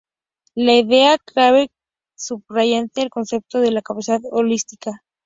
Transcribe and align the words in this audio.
La 0.55 0.73
idea 0.79 1.19
clave 1.19 1.69
subyacente 2.17 3.03
al 3.03 3.11
concepto 3.11 3.59
de 3.59 3.67
es 3.67 3.73
la 3.75 3.83
capacidad 3.83 4.19
holística. 4.31 5.03